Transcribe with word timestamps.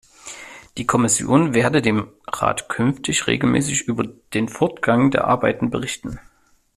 Die 0.79 0.87
Kommission 0.87 1.53
werde 1.53 1.79
dem 1.83 2.09
Rat 2.27 2.69
künftig 2.69 3.27
regelmäßig 3.27 3.81
über 3.83 4.03
den 4.33 4.49
Fortgang 4.49 5.11
der 5.11 5.25
Arbeiten 5.27 5.69
berichten. 5.69 6.19